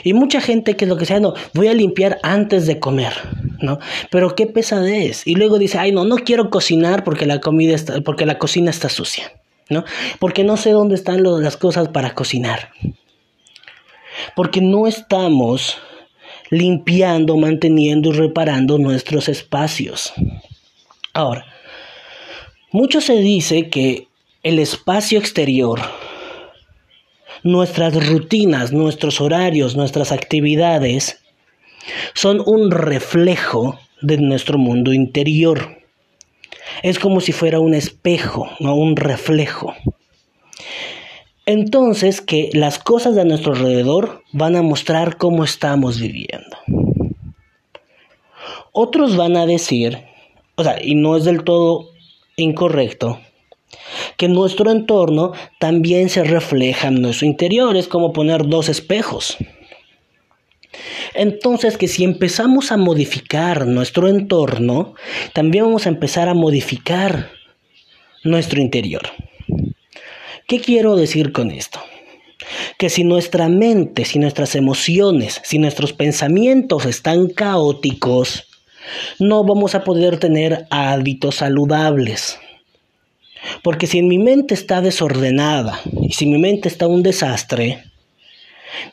Y 0.03 0.13
mucha 0.13 0.41
gente 0.41 0.75
que 0.75 0.85
lo 0.85 0.97
que 0.97 1.05
sea, 1.05 1.19
no, 1.19 1.33
voy 1.53 1.67
a 1.67 1.73
limpiar 1.73 2.19
antes 2.23 2.67
de 2.67 2.79
comer, 2.79 3.13
¿no? 3.59 3.79
Pero 4.11 4.35
qué 4.35 4.45
pesadez. 4.45 5.25
Y 5.25 5.35
luego 5.35 5.57
dice, 5.57 5.79
ay, 5.79 5.91
no, 5.91 6.05
no 6.05 6.17
quiero 6.17 6.49
cocinar 6.49 7.03
porque 7.03 7.25
la 7.25 7.39
comida 7.39 7.75
está, 7.75 8.01
porque 8.01 8.25
la 8.25 8.37
cocina 8.37 8.69
está 8.69 8.89
sucia, 8.89 9.31
¿no? 9.69 9.83
Porque 10.19 10.43
no 10.43 10.57
sé 10.57 10.71
dónde 10.71 10.95
están 10.95 11.23
las 11.23 11.57
cosas 11.57 11.89
para 11.89 12.13
cocinar 12.13 12.69
porque 14.35 14.61
no 14.61 14.87
estamos 14.87 15.77
limpiando, 16.49 17.37
manteniendo 17.37 18.09
y 18.09 18.13
reparando 18.13 18.77
nuestros 18.77 19.29
espacios. 19.29 20.13
Ahora, 21.13 21.45
mucho 22.71 23.01
se 23.01 23.17
dice 23.17 23.69
que 23.69 24.07
el 24.43 24.59
espacio 24.59 25.19
exterior, 25.19 25.79
nuestras 27.43 28.07
rutinas, 28.07 28.71
nuestros 28.71 29.21
horarios, 29.21 29.75
nuestras 29.75 30.11
actividades, 30.11 31.19
son 32.13 32.41
un 32.45 32.71
reflejo 32.71 33.79
de 34.01 34.17
nuestro 34.17 34.57
mundo 34.57 34.93
interior. 34.93 35.77
Es 36.81 36.99
como 36.99 37.21
si 37.21 37.31
fuera 37.31 37.59
un 37.59 37.73
espejo, 37.73 38.49
no 38.59 38.75
un 38.75 38.95
reflejo 38.95 39.73
entonces 41.45 42.21
que 42.21 42.49
las 42.53 42.79
cosas 42.79 43.15
de 43.15 43.25
nuestro 43.25 43.53
alrededor 43.53 44.23
van 44.31 44.55
a 44.55 44.61
mostrar 44.61 45.17
cómo 45.17 45.43
estamos 45.43 45.99
viviendo. 45.99 46.57
Otros 48.71 49.17
van 49.17 49.35
a 49.37 49.45
decir, 49.45 49.99
o 50.55 50.63
sea, 50.63 50.81
y 50.81 50.95
no 50.95 51.17
es 51.17 51.25
del 51.25 51.43
todo 51.43 51.89
incorrecto, 52.37 53.19
que 54.17 54.27
nuestro 54.27 54.71
entorno 54.71 55.33
también 55.59 56.09
se 56.09 56.23
refleja 56.23 56.87
en 56.87 57.01
nuestro 57.01 57.27
interior, 57.27 57.75
es 57.77 57.87
como 57.87 58.13
poner 58.13 58.47
dos 58.47 58.69
espejos. 58.69 59.37
Entonces 61.13 61.77
que 61.77 61.87
si 61.87 62.03
empezamos 62.03 62.71
a 62.71 62.77
modificar 62.77 63.67
nuestro 63.67 64.07
entorno, 64.07 64.95
también 65.33 65.65
vamos 65.65 65.85
a 65.85 65.89
empezar 65.89 66.29
a 66.29 66.33
modificar 66.33 67.29
nuestro 68.23 68.61
interior. 68.61 69.03
¿Qué 70.47 70.59
quiero 70.59 70.95
decir 70.95 71.31
con 71.31 71.51
esto? 71.51 71.79
Que 72.77 72.89
si 72.89 73.03
nuestra 73.03 73.47
mente, 73.47 74.05
si 74.05 74.19
nuestras 74.19 74.55
emociones, 74.55 75.39
si 75.43 75.59
nuestros 75.59 75.93
pensamientos 75.93 76.85
están 76.85 77.27
caóticos, 77.27 78.47
no 79.19 79.43
vamos 79.43 79.75
a 79.75 79.83
poder 79.83 80.17
tener 80.17 80.65
hábitos 80.69 81.35
saludables. 81.35 82.39
Porque 83.61 83.87
si 83.87 83.99
en 83.99 84.07
mi 84.07 84.17
mente 84.17 84.53
está 84.53 84.81
desordenada 84.81 85.79
y 86.01 86.13
si 86.13 86.25
mi 86.25 86.37
mente 86.37 86.67
está 86.69 86.87
un 86.87 87.03
desastre, 87.03 87.83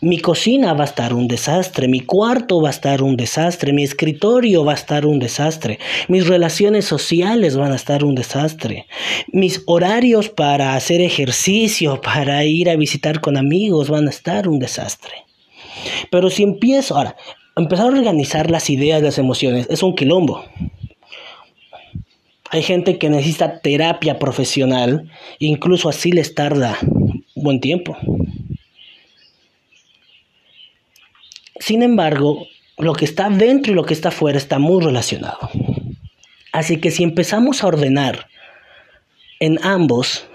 mi 0.00 0.18
cocina 0.18 0.72
va 0.74 0.84
a 0.84 0.86
estar 0.86 1.14
un 1.14 1.26
desastre, 1.28 1.88
mi 1.88 2.00
cuarto 2.00 2.60
va 2.60 2.68
a 2.68 2.72
estar 2.72 3.02
un 3.02 3.16
desastre, 3.16 3.72
mi 3.72 3.82
escritorio 3.82 4.64
va 4.64 4.72
a 4.72 4.76
estar 4.76 5.06
un 5.06 5.18
desastre, 5.18 5.78
mis 6.08 6.26
relaciones 6.26 6.84
sociales 6.84 7.56
van 7.56 7.72
a 7.72 7.76
estar 7.76 8.04
un 8.04 8.14
desastre, 8.14 8.86
mis 9.32 9.62
horarios 9.66 10.28
para 10.28 10.74
hacer 10.74 11.00
ejercicio, 11.00 12.00
para 12.00 12.44
ir 12.44 12.68
a 12.70 12.76
visitar 12.76 13.20
con 13.20 13.36
amigos 13.36 13.88
van 13.88 14.06
a 14.06 14.10
estar 14.10 14.48
un 14.48 14.58
desastre. 14.58 15.12
Pero 16.10 16.30
si 16.30 16.42
empiezo, 16.42 16.96
ahora, 16.96 17.16
empezar 17.56 17.86
a 17.86 17.98
organizar 17.98 18.50
las 18.50 18.70
ideas, 18.70 19.02
las 19.02 19.18
emociones, 19.18 19.66
es 19.70 19.82
un 19.82 19.94
quilombo. 19.94 20.44
Hay 22.52 22.62
gente 22.62 22.98
que 22.98 23.08
necesita 23.08 23.60
terapia 23.60 24.18
profesional, 24.18 25.08
incluso 25.38 25.88
así 25.88 26.10
les 26.10 26.34
tarda 26.34 26.76
buen 27.36 27.60
tiempo. 27.60 27.96
Sin 31.60 31.82
embargo, 31.82 32.46
lo 32.76 32.92
que 32.94 33.04
está 33.04 33.30
dentro 33.30 33.72
y 33.72 33.76
lo 33.76 33.84
que 33.84 33.94
está 33.94 34.10
fuera 34.10 34.36
está 34.36 34.58
muy 34.58 34.82
relacionado. 34.82 35.38
Así 36.52 36.80
que 36.80 36.90
si 36.90 37.04
empezamos 37.04 37.62
a 37.62 37.68
ordenar 37.68 38.26
en 39.38 39.58
ambos, 39.62 40.26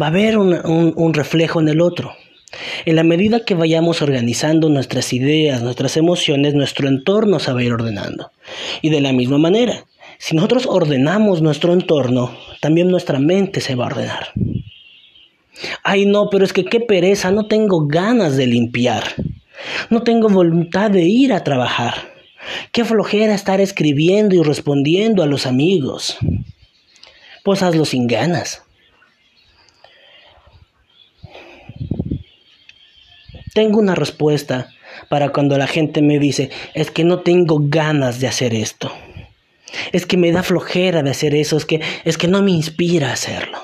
va 0.00 0.06
a 0.06 0.08
haber 0.08 0.36
un, 0.36 1.14
reflejo 1.14 1.60
en 1.60 1.68
el 1.68 1.80
otro. 1.80 2.12
En 2.84 2.96
la 2.96 3.04
medida 3.04 3.44
que 3.44 3.54
vayamos 3.54 4.02
organizando 4.02 4.68
nuestras 4.68 5.12
ideas, 5.12 5.62
nuestras 5.62 5.96
emociones, 5.96 6.54
nuestro 6.54 6.88
entorno 6.88 7.38
se 7.38 7.52
va 7.52 7.60
a 7.60 7.62
ir 7.62 7.72
ordenando. 7.72 8.32
Y 8.82 8.90
de 8.90 9.00
la 9.00 9.12
misma 9.12 9.38
manera, 9.38 9.84
si 10.20 10.36
nosotros 10.36 10.66
ordenamos 10.66 11.40
nuestro 11.40 11.72
entorno, 11.72 12.36
también 12.60 12.88
nuestra 12.88 13.18
mente 13.18 13.62
se 13.62 13.74
va 13.74 13.84
a 13.84 13.86
ordenar. 13.86 14.28
Ay, 15.82 16.04
no, 16.04 16.28
pero 16.30 16.44
es 16.44 16.52
que 16.52 16.66
qué 16.66 16.78
pereza, 16.78 17.30
no 17.30 17.46
tengo 17.46 17.86
ganas 17.86 18.36
de 18.36 18.46
limpiar. 18.46 19.14
No 19.88 20.02
tengo 20.02 20.28
voluntad 20.28 20.90
de 20.90 21.04
ir 21.04 21.32
a 21.32 21.42
trabajar. 21.42 22.12
Qué 22.70 22.84
flojera 22.84 23.34
estar 23.34 23.62
escribiendo 23.62 24.34
y 24.34 24.42
respondiendo 24.42 25.22
a 25.22 25.26
los 25.26 25.46
amigos. 25.46 26.18
Pues 27.42 27.62
hazlo 27.62 27.86
sin 27.86 28.06
ganas. 28.06 28.62
Tengo 33.54 33.78
una 33.78 33.94
respuesta 33.94 34.68
para 35.08 35.30
cuando 35.30 35.56
la 35.56 35.66
gente 35.66 36.02
me 36.02 36.18
dice, 36.18 36.50
es 36.74 36.90
que 36.90 37.04
no 37.04 37.20
tengo 37.20 37.56
ganas 37.58 38.20
de 38.20 38.28
hacer 38.28 38.52
esto. 38.52 38.92
Es 39.92 40.06
que 40.06 40.16
me 40.16 40.32
da 40.32 40.42
flojera 40.42 41.02
de 41.02 41.10
hacer 41.10 41.34
eso, 41.34 41.56
es 41.56 41.64
que, 41.64 41.80
es 42.04 42.18
que 42.18 42.28
no 42.28 42.42
me 42.42 42.50
inspira 42.50 43.10
a 43.10 43.12
hacerlo. 43.12 43.58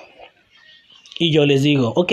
Y 1.19 1.33
yo 1.33 1.47
les 1.47 1.63
digo, 1.63 1.93
ok, 1.97 2.13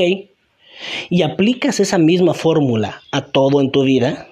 ¿y 1.09 1.21
aplicas 1.21 1.79
esa 1.79 1.97
misma 1.97 2.33
fórmula 2.33 3.01
a 3.11 3.25
todo 3.25 3.61
en 3.61 3.71
tu 3.71 3.83
vida? 3.83 4.27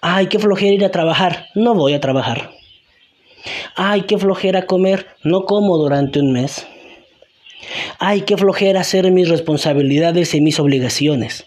Ay, 0.00 0.26
qué 0.26 0.38
flojera 0.38 0.74
ir 0.74 0.84
a 0.84 0.90
trabajar, 0.90 1.48
no 1.54 1.74
voy 1.74 1.94
a 1.94 2.00
trabajar. 2.00 2.50
Ay, 3.74 4.02
qué 4.02 4.18
flojera 4.18 4.66
comer, 4.66 5.06
no 5.24 5.44
como 5.44 5.76
durante 5.78 6.20
un 6.20 6.32
mes. 6.32 6.66
Ay, 7.98 8.22
qué 8.22 8.36
flojera 8.36 8.80
hacer 8.80 9.10
mis 9.10 9.28
responsabilidades 9.28 10.34
y 10.34 10.40
mis 10.40 10.58
obligaciones. 10.58 11.46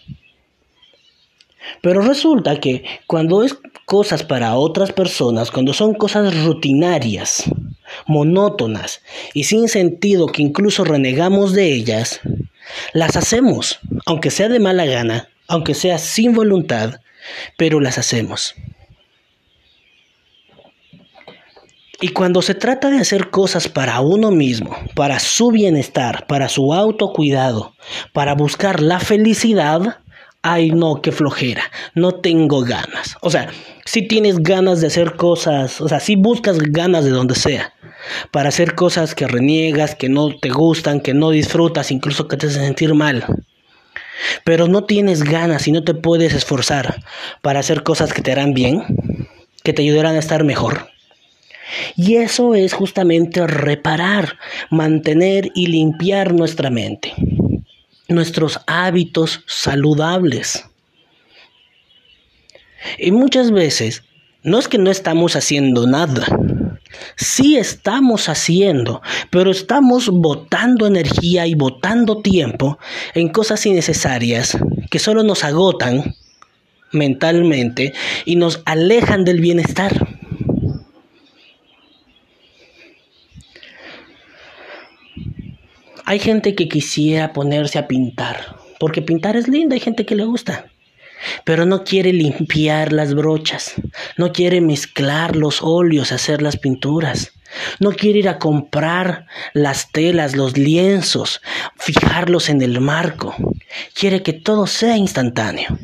Pero 1.82 2.00
resulta 2.00 2.58
que 2.60 2.84
cuando 3.06 3.42
es 3.42 3.58
cosas 3.86 4.24
para 4.24 4.56
otras 4.56 4.92
personas, 4.92 5.50
cuando 5.50 5.72
son 5.72 5.94
cosas 5.94 6.44
rutinarias, 6.44 7.44
monótonas 8.06 9.00
y 9.32 9.44
sin 9.44 9.68
sentido 9.68 10.26
que 10.26 10.42
incluso 10.42 10.84
renegamos 10.84 11.52
de 11.52 11.72
ellas, 11.72 12.20
las 12.92 13.16
hacemos, 13.16 13.78
aunque 14.04 14.30
sea 14.30 14.48
de 14.48 14.58
mala 14.58 14.84
gana, 14.84 15.28
aunque 15.46 15.74
sea 15.74 15.98
sin 15.98 16.34
voluntad, 16.34 17.00
pero 17.56 17.80
las 17.80 17.96
hacemos. 17.96 18.56
Y 22.00 22.08
cuando 22.08 22.42
se 22.42 22.54
trata 22.54 22.90
de 22.90 22.98
hacer 22.98 23.30
cosas 23.30 23.68
para 23.68 24.00
uno 24.00 24.30
mismo, 24.30 24.76
para 24.94 25.18
su 25.20 25.50
bienestar, 25.50 26.26
para 26.26 26.48
su 26.48 26.74
autocuidado, 26.74 27.74
para 28.12 28.34
buscar 28.34 28.82
la 28.82 28.98
felicidad, 29.00 30.00
ay 30.46 30.70
no, 30.70 31.02
qué 31.02 31.12
flojera, 31.12 31.62
no 31.94 32.12
tengo 32.12 32.60
ganas. 32.60 33.16
O 33.20 33.30
sea, 33.30 33.48
si 33.84 34.02
tienes 34.02 34.38
ganas 34.38 34.80
de 34.80 34.86
hacer 34.86 35.16
cosas, 35.16 35.80
o 35.80 35.88
sea, 35.88 36.00
si 36.00 36.16
buscas 36.16 36.58
ganas 36.58 37.04
de 37.04 37.10
donde 37.10 37.34
sea, 37.34 37.74
para 38.30 38.50
hacer 38.50 38.74
cosas 38.74 39.14
que 39.14 39.26
reniegas, 39.26 39.96
que 39.96 40.08
no 40.08 40.36
te 40.38 40.50
gustan, 40.50 41.00
que 41.00 41.14
no 41.14 41.30
disfrutas, 41.30 41.90
incluso 41.90 42.28
que 42.28 42.36
te 42.36 42.46
hacen 42.46 42.64
sentir 42.64 42.94
mal. 42.94 43.24
Pero 44.44 44.68
no 44.68 44.84
tienes 44.84 45.24
ganas 45.24 45.66
y 45.66 45.72
no 45.72 45.82
te 45.82 45.94
puedes 45.94 46.32
esforzar 46.32 47.02
para 47.42 47.60
hacer 47.60 47.82
cosas 47.82 48.12
que 48.12 48.22
te 48.22 48.32
harán 48.32 48.54
bien, 48.54 48.84
que 49.64 49.72
te 49.72 49.82
ayudarán 49.82 50.14
a 50.14 50.20
estar 50.20 50.44
mejor. 50.44 50.88
Y 51.96 52.16
eso 52.16 52.54
es 52.54 52.72
justamente 52.72 53.44
reparar, 53.46 54.38
mantener 54.70 55.50
y 55.56 55.66
limpiar 55.66 56.32
nuestra 56.32 56.70
mente 56.70 57.12
nuestros 58.08 58.60
hábitos 58.66 59.42
saludables. 59.46 60.64
Y 62.98 63.10
muchas 63.10 63.50
veces 63.50 64.02
no 64.42 64.58
es 64.58 64.68
que 64.68 64.78
no 64.78 64.90
estamos 64.90 65.36
haciendo 65.36 65.86
nada. 65.86 66.26
Sí 67.16 67.56
estamos 67.56 68.28
haciendo, 68.28 69.02
pero 69.30 69.50
estamos 69.50 70.08
botando 70.08 70.86
energía 70.86 71.46
y 71.46 71.54
botando 71.54 72.22
tiempo 72.22 72.78
en 73.14 73.28
cosas 73.28 73.66
innecesarias 73.66 74.56
que 74.90 74.98
solo 74.98 75.22
nos 75.22 75.44
agotan 75.44 76.14
mentalmente 76.92 77.92
y 78.24 78.36
nos 78.36 78.62
alejan 78.64 79.24
del 79.24 79.40
bienestar. 79.40 80.15
Hay 86.08 86.20
gente 86.20 86.54
que 86.54 86.68
quisiera 86.68 87.32
ponerse 87.32 87.80
a 87.80 87.88
pintar, 87.88 88.54
porque 88.78 89.02
pintar 89.02 89.34
es 89.34 89.48
lindo, 89.48 89.74
hay 89.74 89.80
gente 89.80 90.06
que 90.06 90.14
le 90.14 90.24
gusta, 90.24 90.66
pero 91.44 91.66
no 91.66 91.82
quiere 91.82 92.12
limpiar 92.12 92.92
las 92.92 93.12
brochas, 93.12 93.74
no 94.16 94.32
quiere 94.32 94.60
mezclar 94.60 95.34
los 95.34 95.62
óleos, 95.62 96.12
hacer 96.12 96.42
las 96.42 96.58
pinturas. 96.58 97.32
No 97.80 97.90
quiere 97.90 98.20
ir 98.20 98.28
a 98.28 98.38
comprar 98.38 99.26
las 99.52 99.90
telas, 99.90 100.36
los 100.36 100.56
lienzos, 100.56 101.40
fijarlos 101.76 102.50
en 102.50 102.62
el 102.62 102.80
marco. 102.80 103.34
Quiere 103.92 104.22
que 104.22 104.32
todo 104.32 104.68
sea 104.68 104.96
instantáneo. 104.96 105.76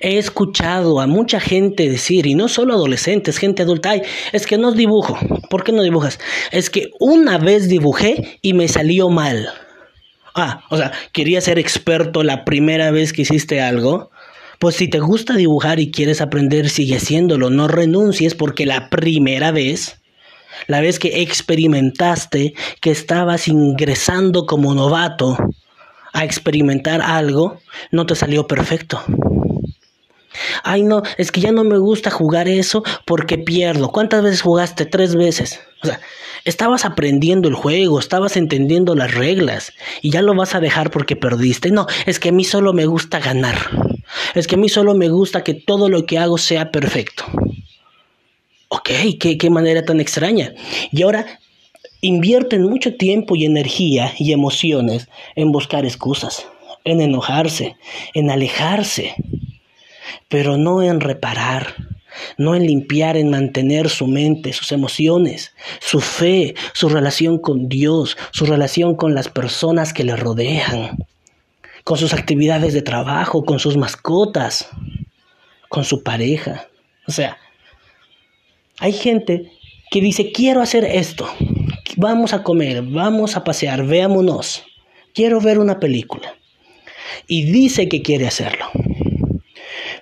He 0.00 0.18
escuchado 0.18 1.00
a 1.00 1.06
mucha 1.06 1.40
gente 1.40 1.88
decir, 1.88 2.26
y 2.26 2.34
no 2.34 2.48
solo 2.48 2.74
adolescentes, 2.74 3.38
gente 3.38 3.62
adulta, 3.62 3.90
ay, 3.90 4.02
es 4.32 4.46
que 4.46 4.58
no 4.58 4.72
dibujo. 4.72 5.18
¿Por 5.48 5.64
qué 5.64 5.72
no 5.72 5.82
dibujas? 5.82 6.18
Es 6.50 6.70
que 6.70 6.90
una 6.98 7.38
vez 7.38 7.68
dibujé 7.68 8.38
y 8.42 8.54
me 8.54 8.68
salió 8.68 9.08
mal. 9.08 9.48
Ah, 10.34 10.64
o 10.70 10.76
sea, 10.76 10.92
quería 11.12 11.40
ser 11.40 11.58
experto 11.58 12.22
la 12.22 12.44
primera 12.44 12.90
vez 12.90 13.12
que 13.12 13.22
hiciste 13.22 13.60
algo. 13.60 14.10
Pues 14.58 14.76
si 14.76 14.88
te 14.88 15.00
gusta 15.00 15.34
dibujar 15.34 15.80
y 15.80 15.90
quieres 15.90 16.20
aprender, 16.20 16.68
sigue 16.68 16.96
haciéndolo. 16.96 17.50
No 17.50 17.66
renuncies 17.66 18.34
porque 18.34 18.66
la 18.66 18.90
primera 18.90 19.52
vez, 19.52 20.00
la 20.66 20.80
vez 20.80 20.98
que 20.98 21.22
experimentaste, 21.22 22.54
que 22.80 22.90
estabas 22.90 23.48
ingresando 23.48 24.44
como 24.46 24.74
novato 24.74 25.36
a 26.12 26.24
experimentar 26.24 27.00
algo, 27.00 27.58
no 27.90 28.06
te 28.06 28.14
salió 28.14 28.46
perfecto. 28.46 29.02
Ay, 30.62 30.82
no, 30.82 31.02
es 31.18 31.32
que 31.32 31.40
ya 31.40 31.52
no 31.52 31.64
me 31.64 31.78
gusta 31.78 32.10
jugar 32.10 32.48
eso 32.48 32.82
porque 33.04 33.38
pierdo. 33.38 33.90
¿Cuántas 33.90 34.22
veces 34.22 34.42
jugaste? 34.42 34.86
Tres 34.86 35.14
veces. 35.14 35.60
O 35.82 35.86
sea, 35.86 36.00
estabas 36.44 36.84
aprendiendo 36.84 37.48
el 37.48 37.54
juego, 37.54 37.98
estabas 37.98 38.36
entendiendo 38.36 38.94
las 38.94 39.14
reglas 39.14 39.72
y 40.02 40.10
ya 40.10 40.22
lo 40.22 40.34
vas 40.34 40.54
a 40.54 40.60
dejar 40.60 40.90
porque 40.90 41.16
perdiste. 41.16 41.70
No, 41.70 41.86
es 42.06 42.20
que 42.20 42.28
a 42.28 42.32
mí 42.32 42.44
solo 42.44 42.72
me 42.72 42.86
gusta 42.86 43.18
ganar. 43.18 43.58
Es 44.34 44.46
que 44.46 44.56
a 44.56 44.58
mí 44.58 44.68
solo 44.68 44.94
me 44.94 45.08
gusta 45.08 45.42
que 45.42 45.54
todo 45.54 45.88
lo 45.88 46.06
que 46.06 46.18
hago 46.18 46.38
sea 46.38 46.70
perfecto. 46.70 47.24
Ok, 48.68 48.90
qué, 49.18 49.36
qué 49.36 49.50
manera 49.50 49.84
tan 49.84 50.00
extraña. 50.00 50.54
Y 50.92 51.02
ahora 51.02 51.26
invierten 52.00 52.62
mucho 52.62 52.94
tiempo 52.96 53.36
y 53.36 53.44
energía 53.44 54.12
y 54.18 54.32
emociones 54.32 55.08
en 55.34 55.50
buscar 55.50 55.84
excusas, 55.84 56.46
en 56.84 57.00
enojarse, 57.00 57.76
en 58.14 58.30
alejarse 58.30 59.14
pero 60.28 60.56
no 60.56 60.82
en 60.82 61.00
reparar, 61.00 61.74
no 62.36 62.54
en 62.54 62.66
limpiar, 62.66 63.16
en 63.16 63.30
mantener 63.30 63.88
su 63.88 64.06
mente, 64.06 64.52
sus 64.52 64.72
emociones, 64.72 65.54
su 65.80 66.00
fe, 66.00 66.54
su 66.72 66.88
relación 66.88 67.38
con 67.38 67.68
Dios, 67.68 68.16
su 68.32 68.46
relación 68.46 68.96
con 68.96 69.14
las 69.14 69.28
personas 69.28 69.92
que 69.92 70.04
le 70.04 70.16
rodean, 70.16 70.98
con 71.84 71.98
sus 71.98 72.12
actividades 72.12 72.74
de 72.74 72.82
trabajo, 72.82 73.44
con 73.44 73.58
sus 73.58 73.76
mascotas, 73.76 74.68
con 75.68 75.84
su 75.84 76.02
pareja. 76.02 76.68
O 77.06 77.12
sea, 77.12 77.38
hay 78.78 78.92
gente 78.92 79.52
que 79.90 80.00
dice, 80.00 80.32
quiero 80.32 80.62
hacer 80.62 80.84
esto, 80.84 81.28
vamos 81.96 82.32
a 82.32 82.42
comer, 82.42 82.82
vamos 82.82 83.36
a 83.36 83.44
pasear, 83.44 83.84
veámonos, 83.84 84.64
quiero 85.14 85.40
ver 85.40 85.58
una 85.58 85.80
película. 85.80 86.34
Y 87.26 87.50
dice 87.50 87.88
que 87.88 88.02
quiere 88.02 88.26
hacerlo. 88.26 88.66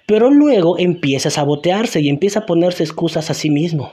Pero 0.08 0.30
luego 0.30 0.78
empieza 0.78 1.28
a 1.28 1.32
sabotearse 1.32 2.00
y 2.00 2.08
empieza 2.08 2.40
a 2.40 2.46
ponerse 2.46 2.82
excusas 2.82 3.28
a 3.28 3.34
sí 3.34 3.50
mismo. 3.50 3.92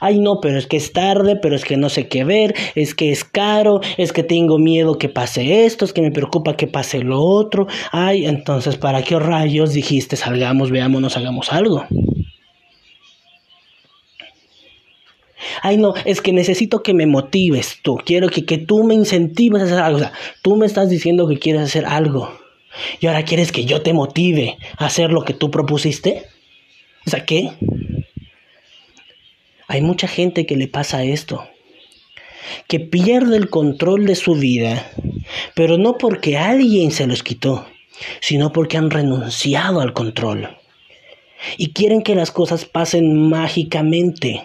Ay, 0.00 0.18
no, 0.18 0.40
pero 0.42 0.58
es 0.58 0.66
que 0.66 0.76
es 0.76 0.92
tarde, 0.92 1.36
pero 1.40 1.54
es 1.54 1.64
que 1.64 1.76
no 1.76 1.88
sé 1.88 2.08
qué 2.08 2.24
ver, 2.24 2.52
es 2.74 2.96
que 2.96 3.12
es 3.12 3.22
caro, 3.22 3.80
es 3.96 4.12
que 4.12 4.24
tengo 4.24 4.58
miedo 4.58 4.98
que 4.98 5.08
pase 5.08 5.64
esto, 5.64 5.84
es 5.84 5.92
que 5.92 6.02
me 6.02 6.10
preocupa 6.10 6.56
que 6.56 6.66
pase 6.66 6.98
lo 6.98 7.20
otro. 7.20 7.68
Ay, 7.92 8.26
entonces, 8.26 8.76
¿para 8.76 9.02
qué 9.02 9.20
rayos 9.20 9.72
dijiste 9.72 10.16
salgamos, 10.16 10.72
veámonos, 10.72 11.16
hagamos 11.16 11.52
algo? 11.52 11.84
Ay, 15.62 15.76
no, 15.76 15.94
es 16.04 16.20
que 16.20 16.32
necesito 16.32 16.82
que 16.82 16.92
me 16.92 17.06
motives 17.06 17.78
tú, 17.82 17.98
quiero 18.04 18.28
que, 18.30 18.44
que 18.44 18.58
tú 18.58 18.82
me 18.82 18.94
incentives 18.94 19.62
a 19.62 19.66
hacer 19.66 19.78
algo. 19.78 19.98
O 19.98 20.00
sea, 20.00 20.12
tú 20.42 20.56
me 20.56 20.66
estás 20.66 20.90
diciendo 20.90 21.28
que 21.28 21.38
quieres 21.38 21.62
hacer 21.62 21.86
algo 21.86 22.32
¿Y 23.00 23.06
ahora 23.06 23.24
quieres 23.24 23.52
que 23.52 23.64
yo 23.64 23.82
te 23.82 23.92
motive 23.92 24.58
a 24.78 24.86
hacer 24.86 25.10
lo 25.10 25.24
que 25.24 25.34
tú 25.34 25.50
propusiste? 25.50 26.24
O 27.06 27.10
sea, 27.10 27.24
¿qué? 27.24 27.52
Hay 29.68 29.80
mucha 29.80 30.08
gente 30.08 30.46
que 30.46 30.56
le 30.56 30.68
pasa 30.68 31.04
esto, 31.04 31.46
que 32.68 32.80
pierde 32.80 33.36
el 33.36 33.50
control 33.50 34.06
de 34.06 34.14
su 34.14 34.34
vida, 34.34 34.90
pero 35.54 35.76
no 35.76 35.98
porque 35.98 36.38
alguien 36.38 36.92
se 36.92 37.06
los 37.06 37.22
quitó, 37.22 37.66
sino 38.20 38.52
porque 38.52 38.76
han 38.76 38.90
renunciado 38.90 39.80
al 39.80 39.92
control. 39.92 40.56
Y 41.58 41.72
quieren 41.72 42.02
que 42.02 42.14
las 42.14 42.30
cosas 42.30 42.64
pasen 42.64 43.28
mágicamente. 43.28 44.42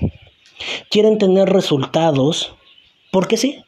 Quieren 0.89 1.17
tener 1.17 1.49
resultados 1.49 2.53
porque 3.11 3.37
sí. 3.37 3.63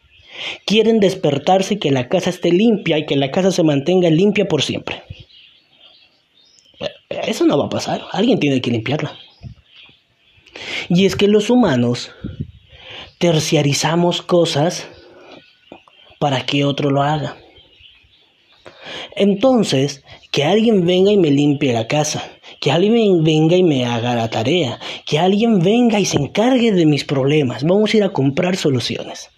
Quieren 0.65 0.99
despertarse 0.99 1.79
que 1.79 1.91
la 1.91 2.09
casa 2.09 2.29
esté 2.29 2.51
limpia 2.51 2.97
y 2.97 3.05
que 3.05 3.15
la 3.15 3.31
casa 3.31 3.51
se 3.51 3.63
mantenga 3.63 4.09
limpia 4.09 4.47
por 4.47 4.61
siempre. 4.61 5.03
Eso 7.09 7.45
no 7.45 7.57
va 7.57 7.65
a 7.65 7.69
pasar. 7.69 8.03
Alguien 8.11 8.39
tiene 8.39 8.61
que 8.61 8.71
limpiarla. 8.71 9.17
Y 10.89 11.05
es 11.05 11.15
que 11.15 11.27
los 11.27 11.49
humanos 11.49 12.11
terciarizamos 13.17 14.21
cosas 14.21 14.87
para 16.19 16.45
que 16.45 16.65
otro 16.65 16.89
lo 16.89 17.01
haga. 17.01 17.37
Entonces, 19.15 20.03
que 20.31 20.43
alguien 20.43 20.85
venga 20.85 21.11
y 21.11 21.17
me 21.17 21.29
limpie 21.29 21.73
la 21.73 21.87
casa, 21.87 22.31
que 22.59 22.71
alguien 22.71 23.23
venga 23.23 23.55
y 23.55 23.63
me 23.63 23.85
haga 23.85 24.15
la 24.15 24.29
tarea, 24.29 24.79
que 25.05 25.19
alguien 25.19 25.59
venga 25.59 25.99
y 25.99 26.05
se 26.05 26.17
encargue 26.17 26.71
de 26.71 26.85
mis 26.85 27.05
problemas. 27.05 27.63
Vamos 27.63 27.93
a 27.93 27.97
ir 27.97 28.03
a 28.03 28.09
comprar 28.09 28.57
soluciones. 28.57 29.29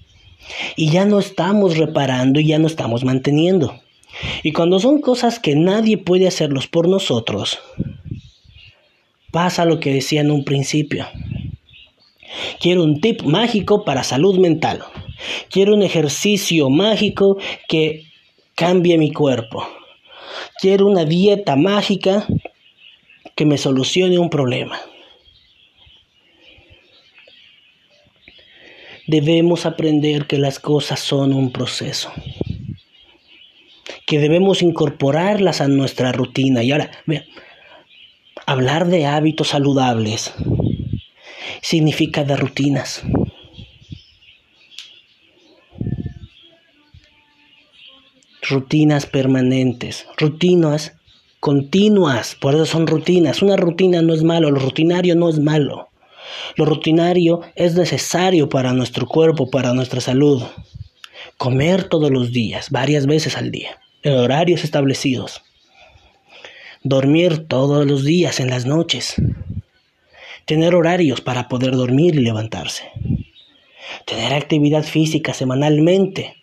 Y 0.76 0.90
ya 0.90 1.06
no 1.06 1.20
estamos 1.20 1.78
reparando 1.78 2.40
y 2.40 2.48
ya 2.48 2.60
no 2.60 2.68
estamos 2.68 3.04
manteniendo. 3.04 3.80
Y 4.44 4.54
cuando 4.54 4.80
son 4.80 5.02
cosas 5.02 5.40
que 5.40 5.56
nadie 5.56 5.98
puede 5.98 6.28
hacerlos 6.28 6.68
por 6.68 6.88
nosotros, 6.88 7.60
pasa 9.32 9.66
lo 9.66 9.80
que 9.80 9.94
decía 9.94 10.22
en 10.22 10.32
un 10.32 10.46
principio. 10.46 11.08
Quiero 12.60 12.84
un 12.84 13.02
tip 13.02 13.24
mágico 13.24 13.84
para 13.84 14.04
salud 14.04 14.38
mental. 14.38 14.84
Quiero 15.50 15.74
un 15.74 15.84
ejercicio 15.84 16.70
mágico 16.70 17.38
que 17.68 18.04
cambie 18.56 18.98
mi 18.98 19.12
cuerpo. 19.12 19.68
Quiero 20.60 20.88
una 20.88 21.06
dieta 21.06 21.56
mágica 21.56 22.26
que 23.36 23.46
me 23.46 23.58
solucione 23.58 24.18
un 24.18 24.30
problema. 24.30 24.80
Debemos 29.08 29.66
aprender 29.66 30.26
que 30.26 30.38
las 30.38 30.60
cosas 30.60 31.00
son 31.00 31.34
un 31.34 31.52
proceso, 31.52 32.12
que 34.08 34.20
debemos 34.20 34.62
incorporarlas 34.62 35.62
a 35.62 35.68
nuestra 35.68 36.12
rutina. 36.12 36.64
Y 36.64 36.72
ahora, 36.72 36.92
hablar 38.46 38.88
de 38.88 39.06
hábitos 39.06 39.50
saludables 39.50 40.34
significa 41.62 42.24
de 42.24 42.36
rutinas. 42.36 43.04
Rutinas 48.48 49.08
permanentes, 49.08 50.06
rutinas 50.18 50.94
continuas, 51.40 52.34
por 52.34 52.56
eso 52.56 52.66
son 52.66 52.88
rutinas. 52.88 53.44
Una 53.44 53.56
rutina 53.56 54.02
no 54.02 54.16
es 54.16 54.24
malo, 54.24 54.50
lo 54.50 54.60
rutinario 54.60 55.16
no 55.16 55.30
es 55.30 55.40
malo. 55.40 55.90
Lo 56.56 56.66
rutinario 56.66 57.42
es 57.56 57.76
necesario 57.76 58.50
para 58.50 58.74
nuestro 58.74 59.08
cuerpo, 59.08 59.50
para 59.50 59.74
nuestra 59.74 60.02
salud. 60.02 60.44
Comer 61.38 61.86
todos 61.86 62.12
los 62.12 62.32
días, 62.32 62.70
varias 62.70 63.06
veces 63.06 63.38
al 63.38 63.52
día, 63.52 63.80
en 64.04 64.14
horarios 64.14 64.64
establecidos. 64.64 65.42
Dormir 66.84 67.48
todos 67.48 67.86
los 67.86 68.04
días 68.04 68.40
en 68.40 68.50
las 68.50 68.66
noches 68.66 69.16
tener 70.46 70.76
horarios 70.76 71.22
para 71.22 71.48
poder 71.48 71.72
dormir 71.72 72.16
y 72.16 72.20
levantarse, 72.20 72.84
tener 74.06 74.34
actividad 74.34 74.84
física 74.84 75.34
semanalmente, 75.34 76.36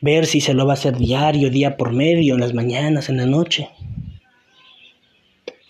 ver 0.00 0.26
si 0.26 0.40
se 0.40 0.54
lo 0.54 0.66
va 0.66 0.72
a 0.72 0.74
hacer 0.74 0.96
diario, 0.96 1.50
día 1.50 1.76
por 1.76 1.92
medio, 1.92 2.34
en 2.34 2.40
las 2.40 2.54
mañanas, 2.54 3.08
en 3.08 3.18
la 3.18 3.26
noche, 3.26 3.68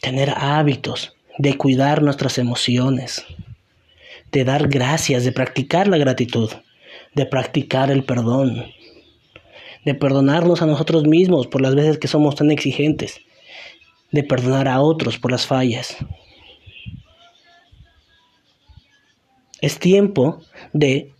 tener 0.00 0.30
hábitos 0.30 1.16
de 1.38 1.56
cuidar 1.56 2.02
nuestras 2.02 2.38
emociones, 2.38 3.24
de 4.30 4.44
dar 4.44 4.68
gracias, 4.68 5.24
de 5.24 5.32
practicar 5.32 5.88
la 5.88 5.98
gratitud, 5.98 6.50
de 7.14 7.26
practicar 7.26 7.90
el 7.90 8.04
perdón, 8.04 8.66
de 9.84 9.94
perdonarnos 9.94 10.62
a 10.62 10.66
nosotros 10.66 11.04
mismos 11.04 11.46
por 11.46 11.60
las 11.60 11.74
veces 11.74 11.98
que 11.98 12.08
somos 12.08 12.34
tan 12.34 12.50
exigentes, 12.50 13.20
de 14.10 14.22
perdonar 14.22 14.68
a 14.68 14.80
otros 14.80 15.18
por 15.18 15.30
las 15.32 15.46
fallas, 15.46 15.96
Es 19.62 19.78
tiempo 19.78 20.42
de 20.72 21.14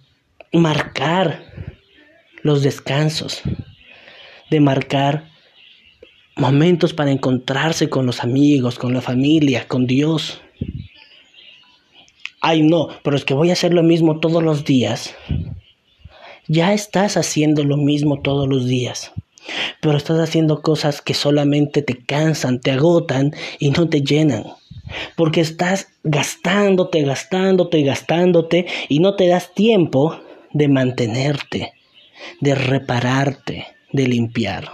marcar 0.52 1.44
los 2.42 2.64
descansos, 2.64 3.40
de 4.50 4.58
marcar 4.58 5.30
momentos 6.36 6.92
para 6.94 7.10
encontrarse 7.10 7.88
con 7.88 8.06
los 8.06 8.22
amigos, 8.22 8.78
con 8.78 8.92
la 8.94 9.00
familia, 9.00 9.66
con 9.68 9.86
Dios. 9.86 10.40
Ay, 12.40 12.62
no, 12.62 12.88
pero 13.02 13.16
es 13.16 13.24
que 13.24 13.34
voy 13.34 13.50
a 13.50 13.54
hacer 13.54 13.72
lo 13.72 13.82
mismo 13.82 14.20
todos 14.20 14.42
los 14.42 14.64
días. 14.64 15.14
Ya 16.48 16.72
estás 16.72 17.16
haciendo 17.16 17.64
lo 17.64 17.76
mismo 17.76 18.20
todos 18.20 18.48
los 18.48 18.66
días, 18.66 19.12
pero 19.80 19.96
estás 19.96 20.18
haciendo 20.18 20.60
cosas 20.60 21.00
que 21.00 21.14
solamente 21.14 21.82
te 21.82 21.96
cansan, 21.98 22.60
te 22.60 22.72
agotan 22.72 23.32
y 23.58 23.70
no 23.70 23.88
te 23.88 24.00
llenan 24.00 24.44
porque 25.16 25.40
estás 25.40 25.88
gastándote, 26.02 27.02
gastándote, 27.02 27.82
gastándote 27.82 28.66
y 28.88 28.98
no 28.98 29.16
te 29.16 29.28
das 29.28 29.54
tiempo 29.54 30.18
de 30.52 30.68
mantenerte, 30.68 31.72
de 32.40 32.54
repararte, 32.54 33.66
de 33.92 34.06
limpiar. 34.06 34.70